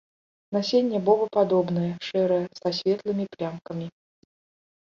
Насенне 0.55 0.99
бобападобнае, 1.09 1.91
шэрае, 2.07 2.41
са 2.61 2.69
светлымі 2.79 3.25
плямкамі. 3.37 3.87